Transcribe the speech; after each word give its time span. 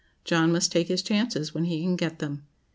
John 0.25 0.51
must 0.51 0.71
take 0.71 0.87
his 0.87 1.03
chances 1.03 1.53
when 1.53 1.65
he 1.65 1.83
can 1.83 1.95
get 1.95 2.17
them. 2.17 2.47